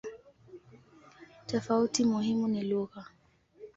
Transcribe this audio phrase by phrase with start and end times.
[1.45, 3.05] Tofauti muhimu ni lugha.